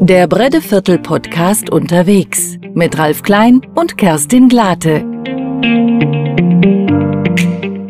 [0.00, 5.04] Der Breddeviertel Podcast unterwegs mit Ralf Klein und Kerstin Glate.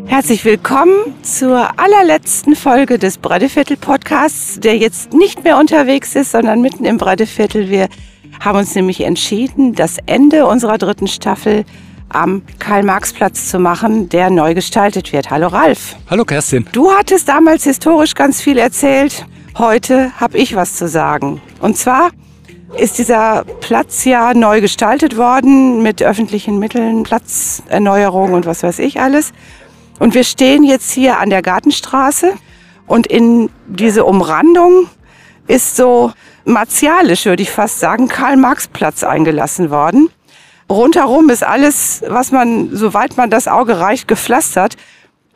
[0.05, 0.93] Herzlich willkommen
[1.23, 6.97] zur allerletzten Folge des Breddeviertel Podcasts, der jetzt nicht mehr unterwegs ist, sondern mitten im
[6.97, 7.69] Breddeviertel.
[7.69, 7.89] Wir
[8.39, 11.65] haben uns nämlich entschieden, das Ende unserer dritten Staffel
[12.09, 15.29] am Karl-Marx-Platz zu machen, der neu gestaltet wird.
[15.29, 15.95] Hallo Ralf.
[16.09, 16.67] Hallo Kerstin.
[16.71, 19.25] Du hattest damals historisch ganz viel erzählt.
[19.57, 21.39] Heute habe ich was zu sagen.
[21.59, 22.09] Und zwar
[22.75, 28.99] ist dieser Platz ja neu gestaltet worden mit öffentlichen Mitteln, Platzerneuerung und was weiß ich
[28.99, 29.31] alles.
[29.99, 32.33] Und wir stehen jetzt hier an der Gartenstraße
[32.87, 34.87] und in diese Umrandung
[35.45, 36.11] ist so
[36.45, 40.09] martialisch, würde ich fast sagen, Karl-Marx-Platz eingelassen worden.
[40.67, 44.77] Rundherum ist alles, was man, soweit man das Auge reicht, gepflastert.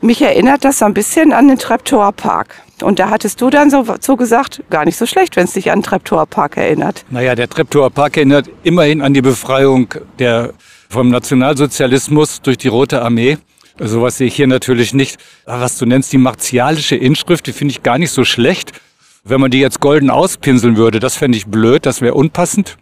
[0.02, 2.63] Mich erinnert das so ein bisschen an den Treptower Park.
[2.81, 5.72] Und da hattest du dann so, so gesagt, gar nicht so schlecht, wenn es dich
[5.72, 7.05] an Treptower Park erinnert.
[7.09, 9.88] Naja, der Treptower Park erinnert immerhin an die Befreiung
[10.20, 10.54] der,
[10.90, 13.38] vom Nationalsozialismus durch die Rote Armee.
[13.79, 15.18] Sowas sehe ich hier natürlich nicht.
[15.46, 18.74] Aber was du nennst, die martialische Inschrift, die finde ich gar nicht so schlecht.
[19.23, 22.77] Wenn man die jetzt golden auspinseln würde, das fände ich blöd, das wäre unpassend.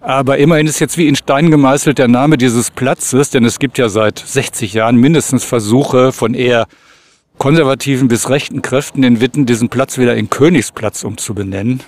[0.00, 3.78] Aber immerhin ist jetzt wie in Stein gemeißelt der Name dieses Platzes, denn es gibt
[3.78, 6.66] ja seit 60 Jahren mindestens Versuche von eher
[7.38, 11.82] konservativen bis rechten Kräften in Witten, diesen Platz wieder in Königsplatz umzubenennen.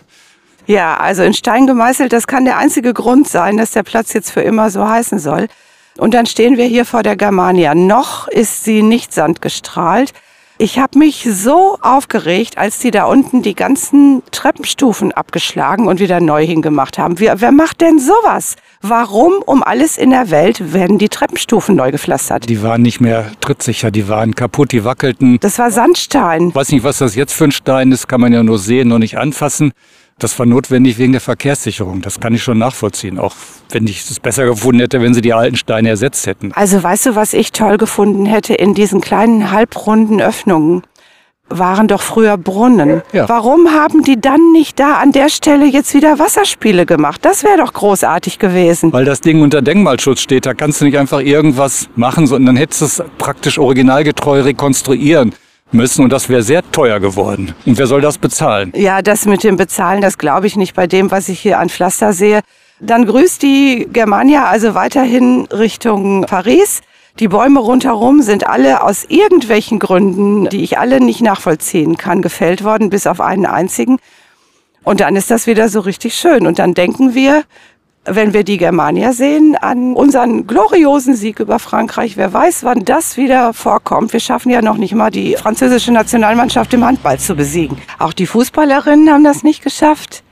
[0.67, 4.31] Ja, also in Stein gemeißelt, das kann der einzige Grund sein, dass der Platz jetzt
[4.31, 5.49] für immer so heißen soll.
[5.97, 7.75] Und dann stehen wir hier vor der Germania.
[7.75, 10.13] Noch ist sie nicht sandgestrahlt.
[10.61, 16.21] Ich habe mich so aufgeregt, als die da unten die ganzen Treppenstufen abgeschlagen und wieder
[16.21, 17.21] neu hingemacht haben.
[17.21, 18.57] Wer, wer macht denn sowas?
[18.83, 22.49] Warum um alles in der Welt werden die Treppenstufen neu gepflastert?
[22.49, 25.39] Die waren nicht mehr trittsicher, die waren kaputt, die wackelten.
[25.39, 26.49] Das war Sandstein.
[26.49, 28.91] Ich weiß nicht, was das jetzt für ein Stein ist, kann man ja nur sehen
[28.91, 29.71] und nicht anfassen.
[30.19, 32.01] Das war notwendig wegen der Verkehrssicherung.
[32.01, 33.19] Das kann ich schon nachvollziehen.
[33.19, 33.35] Auch
[33.71, 36.53] wenn ich es besser gefunden hätte, wenn sie die alten Steine ersetzt hätten.
[36.53, 40.83] Also weißt du, was ich toll gefunden hätte in diesen kleinen halbrunden Öffnungen?
[41.51, 43.03] waren doch früher Brunnen.
[43.13, 43.29] Ja.
[43.29, 47.25] Warum haben die dann nicht da an der Stelle jetzt wieder Wasserspiele gemacht?
[47.25, 48.93] Das wäre doch großartig gewesen.
[48.93, 52.57] Weil das Ding unter Denkmalschutz steht, da kannst du nicht einfach irgendwas machen, sondern dann
[52.57, 55.35] hättest du es praktisch originalgetreu rekonstruieren
[55.73, 57.55] müssen und das wäre sehr teuer geworden.
[57.67, 58.73] Und wer soll das bezahlen?
[58.75, 61.69] Ja, das mit dem Bezahlen, das glaube ich nicht bei dem, was ich hier an
[61.69, 62.41] Pflaster sehe.
[62.81, 66.81] Dann grüßt die Germania also weiterhin Richtung Paris.
[67.19, 72.63] Die Bäume rundherum sind alle aus irgendwelchen Gründen, die ich alle nicht nachvollziehen kann, gefällt
[72.63, 73.99] worden, bis auf einen einzigen.
[74.85, 76.47] Und dann ist das wieder so richtig schön.
[76.47, 77.43] Und dann denken wir,
[78.11, 82.17] wenn wir die Germania sehen, an unseren gloriosen Sieg über Frankreich.
[82.17, 84.13] Wer weiß, wann das wieder vorkommt.
[84.13, 87.79] Wir schaffen ja noch nicht mal die französische Nationalmannschaft im Handball zu besiegen.
[87.99, 90.23] Auch die Fußballerinnen haben das nicht geschafft.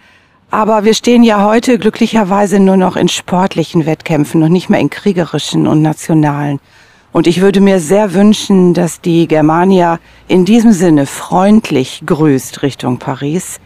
[0.50, 4.90] Aber wir stehen ja heute glücklicherweise nur noch in sportlichen Wettkämpfen und nicht mehr in
[4.90, 6.60] kriegerischen und nationalen.
[7.12, 9.98] Und ich würde mir sehr wünschen, dass die Germania
[10.28, 13.58] in diesem Sinne freundlich grüßt Richtung Paris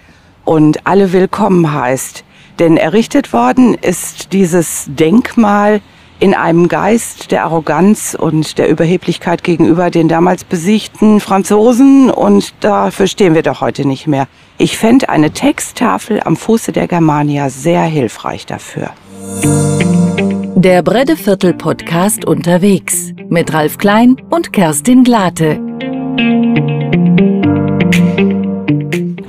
[0.44, 2.24] und alle willkommen heißt.
[2.60, 5.80] Denn errichtet worden ist dieses Denkmal
[6.20, 13.06] in einem Geist der Arroganz und der Überheblichkeit gegenüber den damals besiegten Franzosen und dafür
[13.06, 14.28] stehen wir doch heute nicht mehr.
[14.58, 18.90] Ich fände eine Texttafel am Fuße der Germania sehr hilfreich dafür.
[20.54, 25.58] Der Breddeviertel Podcast unterwegs mit Ralf Klein und Kerstin Glate.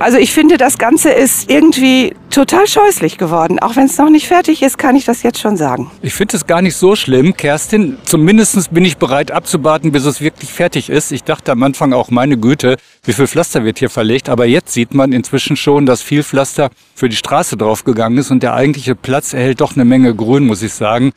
[0.02, 3.60] Also ich finde, das Ganze ist irgendwie total scheußlich geworden.
[3.60, 5.92] Auch wenn es noch nicht fertig ist, kann ich das jetzt schon sagen.
[6.02, 7.98] Ich finde es gar nicht so schlimm, Kerstin.
[8.04, 11.12] Zumindest bin ich bereit abzuwarten, bis es wirklich fertig ist.
[11.12, 14.28] Ich dachte am Anfang auch, meine Güte, wie viel Pflaster wird hier verlegt.
[14.28, 18.32] Aber jetzt sieht man inzwischen schon, dass viel Pflaster für die Straße draufgegangen ist.
[18.32, 21.12] Und der eigentliche Platz erhält doch eine Menge Grün, muss ich sagen.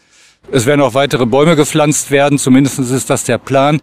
[0.51, 2.37] Es werden auch weitere Bäume gepflanzt werden.
[2.37, 3.81] Zumindest ist das der Plan.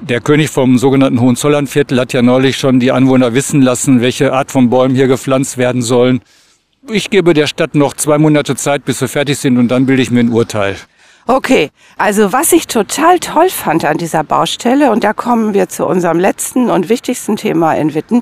[0.00, 4.50] Der König vom sogenannten Hohenzollernviertel hat ja neulich schon die Anwohner wissen lassen, welche Art
[4.50, 6.20] von Bäumen hier gepflanzt werden sollen.
[6.90, 10.02] Ich gebe der Stadt noch zwei Monate Zeit, bis wir fertig sind und dann bilde
[10.02, 10.76] ich mir ein Urteil.
[11.26, 15.86] Okay, also was ich total toll fand an dieser Baustelle, und da kommen wir zu
[15.86, 18.20] unserem letzten und wichtigsten Thema in Witten,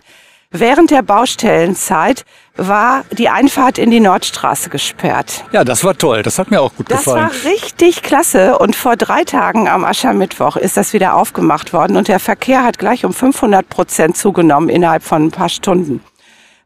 [0.53, 2.25] Während der Baustellenzeit
[2.57, 5.45] war die Einfahrt in die Nordstraße gesperrt.
[5.53, 6.23] Ja, das war toll.
[6.23, 7.29] Das hat mir auch gut das gefallen.
[7.31, 8.59] Das war richtig klasse.
[8.59, 11.97] Und vor drei Tagen am Aschermittwoch ist das wieder aufgemacht worden.
[11.97, 16.03] Und der Verkehr hat gleich um 500 Prozent zugenommen innerhalb von ein paar Stunden.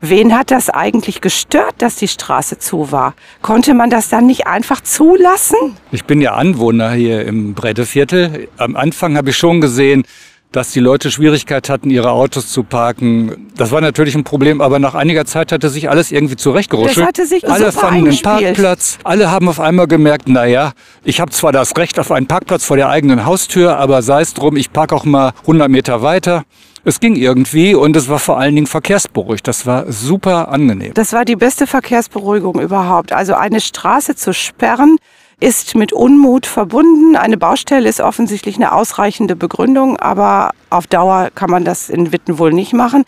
[0.00, 3.14] Wen hat das eigentlich gestört, dass die Straße zu war?
[3.40, 5.76] Konnte man das dann nicht einfach zulassen?
[5.90, 8.48] Ich bin ja Anwohner hier im Bretteviertel.
[8.58, 10.04] Am Anfang habe ich schon gesehen,
[10.52, 13.50] dass die Leute Schwierigkeit hatten, ihre Autos zu parken.
[13.56, 16.96] Das war natürlich ein Problem, aber nach einiger Zeit hatte sich alles irgendwie zurechtgerutscht.
[16.96, 18.22] Das hatte sich alle fanden einen.
[18.22, 18.98] Parkplatz.
[19.04, 20.72] Alle haben auf einmal gemerkt, naja,
[21.04, 24.34] ich habe zwar das Recht auf einen Parkplatz vor der eigenen Haustür, aber sei es
[24.34, 26.44] drum, ich parke auch mal 100 Meter weiter.
[26.84, 29.46] Es ging irgendwie und es war vor allen Dingen verkehrsberuhigt.
[29.48, 30.94] Das war super angenehm.
[30.94, 33.12] Das war die beste Verkehrsberuhigung überhaupt.
[33.12, 34.96] Also eine Straße zu sperren
[35.40, 37.16] ist mit Unmut verbunden.
[37.16, 42.38] Eine Baustelle ist offensichtlich eine ausreichende Begründung, aber auf Dauer kann man das in Witten
[42.38, 43.04] wohl nicht machen.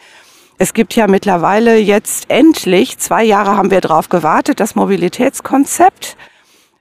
[0.58, 6.16] Es gibt ja mittlerweile jetzt endlich, zwei Jahre haben wir darauf gewartet, das Mobilitätskonzept,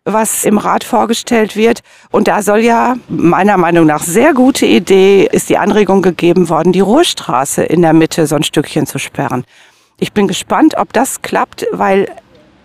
[0.03, 1.81] was im Rat vorgestellt wird.
[2.11, 6.73] Und da soll ja meiner Meinung nach sehr gute Idee, ist die Anregung gegeben worden,
[6.73, 9.45] die Ruhrstraße in der Mitte so ein Stückchen zu sperren.
[9.99, 12.07] Ich bin gespannt, ob das klappt, weil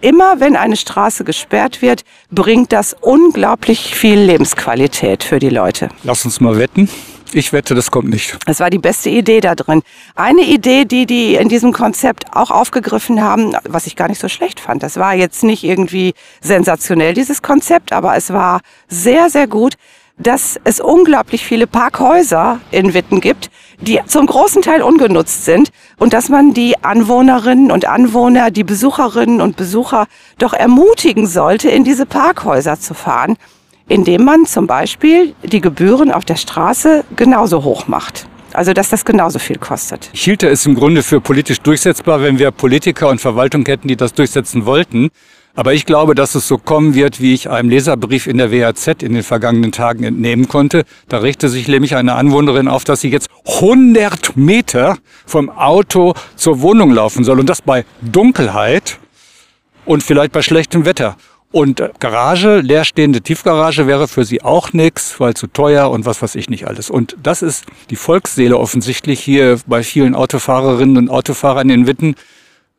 [0.03, 5.89] immer wenn eine Straße gesperrt wird, bringt das unglaublich viel Lebensqualität für die Leute.
[6.03, 6.89] Lass uns mal wetten.
[7.35, 8.39] Ich wette, das kommt nicht.
[8.47, 9.83] Das war die beste Idee da drin.
[10.15, 14.29] Eine Idee, die die in diesem Konzept auch aufgegriffen haben, was ich gar nicht so
[14.29, 14.83] schlecht fand.
[14.83, 19.75] Das war jetzt nicht irgendwie sensationell, dieses Konzept, aber es war sehr, sehr gut,
[20.19, 23.51] dass es unglaublich viele Parkhäuser in Witten gibt,
[23.81, 29.41] die zum großen Teil ungenutzt sind und dass man die Anwohnerinnen und Anwohner, die Besucherinnen
[29.41, 30.07] und Besucher
[30.39, 33.37] doch ermutigen sollte, in diese Parkhäuser zu fahren,
[33.93, 38.27] indem man zum Beispiel die Gebühren auf der Straße genauso hoch macht.
[38.55, 40.09] Also dass das genauso viel kostet.
[40.15, 43.97] Ich hielte es im Grunde für politisch durchsetzbar, wenn wir Politiker und Verwaltung hätten, die
[43.97, 45.11] das durchsetzen wollten.
[45.55, 48.87] Aber ich glaube, dass es so kommen wird, wie ich einem Leserbrief in der WAZ
[49.03, 50.85] in den vergangenen Tagen entnehmen konnte.
[51.09, 54.97] Da richte sich nämlich eine Anwohnerin auf, dass sie jetzt 100 Meter
[55.27, 57.39] vom Auto zur Wohnung laufen soll.
[57.41, 58.99] Und das bei Dunkelheit
[59.85, 61.17] und vielleicht bei schlechtem Wetter.
[61.53, 66.35] Und Garage, leerstehende Tiefgarage wäre für sie auch nix, weil zu teuer und was weiß
[66.35, 66.89] ich nicht alles.
[66.89, 72.15] Und das ist die Volksseele offensichtlich hier bei vielen Autofahrerinnen und Autofahrern in Witten.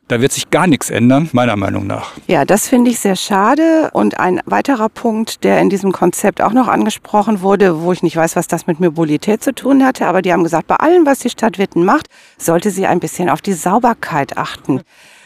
[0.08, 2.10] Da wird sich gar nichts ändern, meiner Meinung nach.
[2.26, 3.90] Ja, das finde ich sehr schade.
[3.94, 8.16] Und ein weiterer Punkt, der in diesem Konzept auch noch angesprochen wurde, wo ich nicht
[8.16, 11.20] weiß, was das mit Mobilität zu tun hatte, aber die haben gesagt, bei allem, was
[11.20, 14.82] die Stadt Witten macht, sollte sie ein bisschen auf die Sauberkeit achten.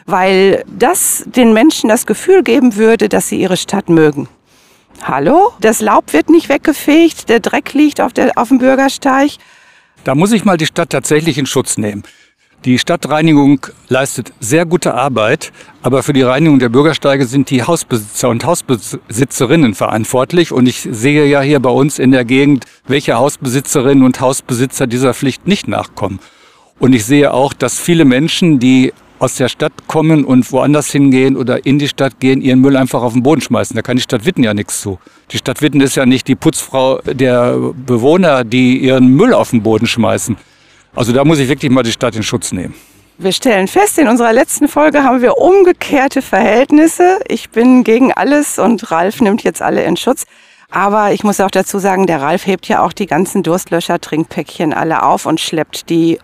[0.09, 4.27] Weil das den Menschen das Gefühl geben würde, dass sie ihre Stadt mögen.
[5.03, 5.53] Hallo?
[5.61, 9.33] Das Laub wird nicht weggefegt, der Dreck liegt auf, der, auf dem Bürgersteig.
[10.05, 12.05] Da muss ich mal die Stadt tatsächlich in Schutz nehmen.
[12.65, 15.53] Die Stadtreinigung leistet sehr gute Arbeit,
[15.83, 20.53] aber für die Reinigung der Bürgersteige sind die Hausbesitzer und Hausbesitzerinnen verantwortlich.
[20.53, 25.13] Und ich sehe ja hier bei uns in der Gegend, welche Hausbesitzerinnen und Hausbesitzer dieser
[25.13, 26.19] Pflicht nicht nachkommen.
[26.79, 31.37] Und ich sehe auch, dass viele Menschen, die aus der Stadt kommen und woanders hingehen
[31.37, 33.75] oder in die Stadt gehen, ihren Müll einfach auf den Boden schmeißen.
[33.75, 34.99] Da kann die Stadt Witten ja nichts zu.
[35.31, 39.63] Die Stadt Witten ist ja nicht die Putzfrau der Bewohner, die ihren Müll auf den
[39.63, 40.37] Boden schmeißen.
[40.95, 42.75] Also da muss ich wirklich mal die Stadt in Schutz nehmen.
[43.21, 47.19] Wir stellen fest, in unserer letzten Folge haben wir umgekehrte Verhältnisse.
[47.27, 50.25] Ich bin gegen alles und Ralf nimmt jetzt alle in Schutz.
[50.71, 55.03] Aber ich muss auch dazu sagen, der Ralf hebt ja auch die ganzen Durstlöscher-Trinkpäckchen alle
[55.03, 56.21] auf und schleppt die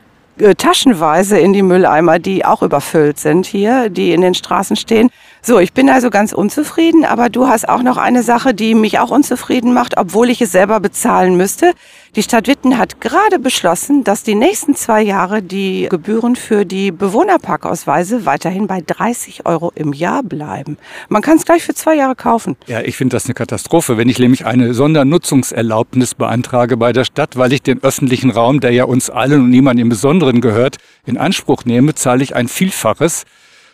[0.56, 5.10] taschenweise in die Mülleimer, die auch überfüllt sind hier, die in den Straßen stehen.
[5.42, 8.98] So, ich bin also ganz unzufrieden, aber du hast auch noch eine Sache, die mich
[8.98, 11.72] auch unzufrieden macht, obwohl ich es selber bezahlen müsste.
[12.16, 16.92] Die Stadt Witten hat gerade beschlossen, dass die nächsten zwei Jahre die Gebühren für die
[16.92, 20.78] Bewohnerparkausweise weiterhin bei 30 Euro im Jahr bleiben.
[21.08, 22.56] Man kann es gleich für zwei Jahre kaufen.
[22.68, 27.36] Ja, ich finde das eine Katastrophe, wenn ich nämlich eine Sondernutzungserlaubnis beantrage bei der Stadt,
[27.36, 31.18] weil ich den öffentlichen Raum, der ja uns allen und niemand im Besonderen gehört, in
[31.18, 33.24] Anspruch nehme, zahle ich ein Vielfaches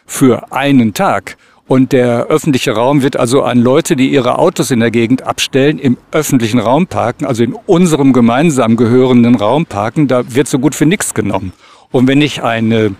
[0.06, 1.36] für einen Tag.
[1.66, 5.78] Und der öffentliche Raum wird also an Leute, die ihre Autos in der Gegend abstellen,
[5.78, 10.08] im öffentlichen Raum parken, also in unserem gemeinsam gehörenden Raum parken.
[10.08, 11.52] Da wird so gut für nichts genommen.
[11.92, 12.94] Und wenn ich eine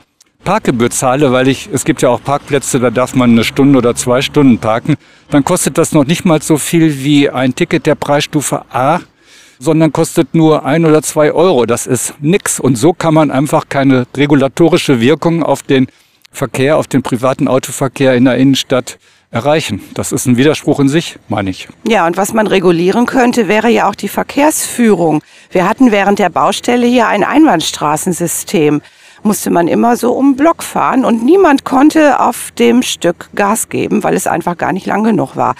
[0.45, 3.95] Parkgebühr zahle, weil ich, es gibt ja auch Parkplätze, da darf man eine Stunde oder
[3.95, 4.97] zwei Stunden parken,
[5.31, 9.01] dann kostet das noch nicht mal so viel wie ein Ticket der Preisstufe A,
[9.59, 11.67] sondern kostet nur ein oder zwei Euro.
[11.67, 12.59] Das ist nix.
[12.59, 15.89] Und so kann man einfach keine regulatorische Wirkung auf den
[16.31, 18.99] Verkehr, auf den privaten Autoverkehr in der Innenstadt
[19.31, 19.81] erreichen.
[19.95, 21.69] Das ist ein Widerspruch in sich, meine ich.
[21.87, 25.23] Ja, und was man regulieren könnte, wäre ja auch die Verkehrsführung.
[25.51, 28.83] Wir hatten während der Baustelle hier ein Einbahnstraßensystem.
[29.23, 34.03] Musste man immer so um Block fahren und niemand konnte auf dem Stück Gas geben,
[34.03, 35.55] weil es einfach gar nicht lang genug war.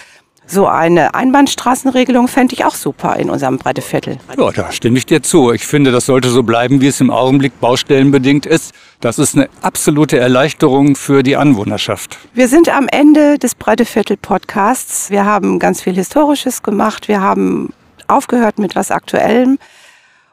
[0.53, 4.19] So eine Einbahnstraßenregelung fände ich auch super in unserem Bretteviertel.
[4.37, 5.53] Ja, da stimme ich dir zu.
[5.53, 8.75] Ich finde, das sollte so bleiben, wie es im Augenblick baustellenbedingt ist.
[9.01, 12.19] Das ist eine absolute Erleichterung für die Anwohnerschaft.
[12.35, 15.09] Wir sind am Ende des Bretteviertel-Podcasts.
[15.11, 17.07] Wir haben ganz viel Historisches gemacht.
[17.07, 17.73] Wir haben
[18.09, 19.61] aufgehört mit was Aktuellem.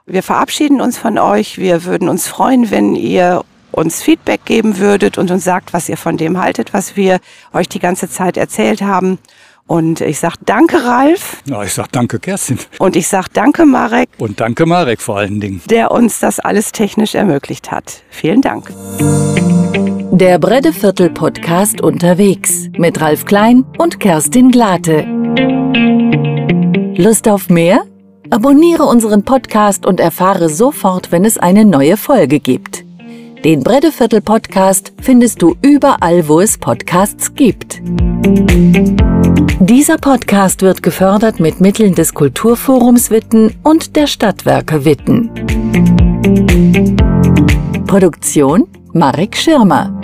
[0.08, 1.60] Wir verabschieden uns von euch.
[1.60, 5.98] Wir würden uns freuen, wenn ihr uns Feedback geben würdet und uns sagt, was ihr
[5.98, 7.20] von dem haltet, was wir
[7.54, 9.20] euch die ganze Zeit erzählt haben.
[9.68, 11.44] Und ich sag danke, Ralf.
[11.46, 12.58] Ja, ich sag danke, Kerstin.
[12.80, 14.10] Und ich sag danke, Marek.
[14.18, 15.62] Und danke, Marek, vor allen Dingen.
[15.70, 18.02] Der uns das alles technisch ermöglicht hat.
[18.10, 18.72] Vielen Dank.
[20.12, 25.06] Der Breddeviertel Podcast unterwegs mit Ralf Klein und Kerstin Glate.
[26.96, 27.84] Lust auf mehr?
[28.30, 32.84] Abonniere unseren Podcast und erfahre sofort, wenn es eine neue Folge gibt.
[33.44, 37.82] Den Breddeviertel Podcast findest du überall, wo es Podcasts gibt.
[39.60, 45.30] Dieser Podcast wird gefördert mit Mitteln des Kulturforums Witten und der Stadtwerke Witten.
[47.86, 50.00] Produktion Marek Schirmer.